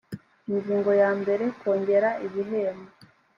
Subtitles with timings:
[0.51, 2.89] ingingo ya mbere kongera ibihembo